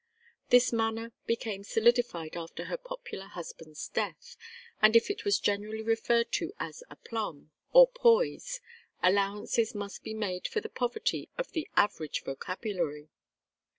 This 0.49 0.73
manner 0.73 1.11
became 1.27 1.63
solidified 1.63 2.35
after 2.35 2.63
her 2.65 2.77
popular 2.77 3.27
husband's 3.27 3.87
death, 3.87 4.35
and 4.81 4.95
if 4.95 5.11
it 5.11 5.23
was 5.25 5.37
generally 5.37 5.83
referred 5.83 6.31
to 6.31 6.51
as 6.59 6.81
"aplomb" 6.89 7.51
or 7.71 7.85
"poise," 7.87 8.61
allowances 9.03 9.75
must 9.75 10.01
be 10.01 10.15
made 10.15 10.47
for 10.47 10.59
the 10.59 10.69
poverty 10.69 11.29
of 11.37 11.51
the 11.51 11.67
average 11.77 12.23
vocabulary. 12.23 13.09